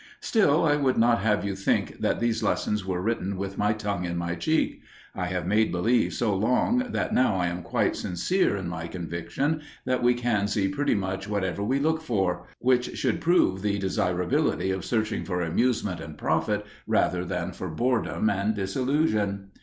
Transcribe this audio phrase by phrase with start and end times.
[0.19, 4.03] Still, I would not have you think that these lessons were written with my tongue
[4.03, 4.81] in my cheek.
[5.13, 9.61] I have made believe so long that now I am quite sincere in my conviction
[9.85, 14.71] that we can see pretty much whatever we look for; which should prove the desirability
[14.71, 19.51] of searching for amusement and profit rather than for boredom and disillusion.